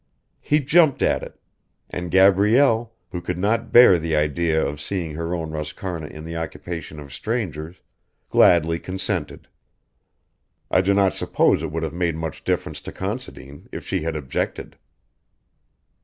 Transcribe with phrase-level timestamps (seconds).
[0.39, 1.39] He jumped at it,
[1.87, 6.35] and Gabrielle, who could not bear the idea of seeing her own Roscarna in the
[6.35, 7.81] occupation of strangers,
[8.27, 9.47] gladly consented.
[10.71, 14.15] I do not suppose it would have made much difference to Considine if she had
[14.15, 14.75] objected.